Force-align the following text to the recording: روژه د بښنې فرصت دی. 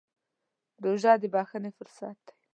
روژه 0.83 1.13
د 1.21 1.23
بښنې 1.33 1.71
فرصت 1.77 2.17
دی. 2.25 2.33